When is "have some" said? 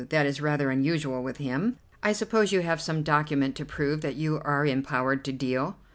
2.61-3.03